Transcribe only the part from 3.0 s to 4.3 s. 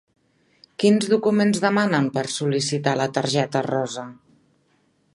la targeta rosa?